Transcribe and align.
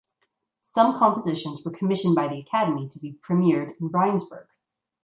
Some 0.63 0.97
compositions 0.97 1.63
were 1.63 1.69
commissioned 1.69 2.15
by 2.15 2.27
the 2.27 2.39
academy 2.39 2.89
to 2.89 2.97
be 2.97 3.19
premiered 3.23 3.75
in 3.79 3.89
Rheinsberg. 3.89 4.47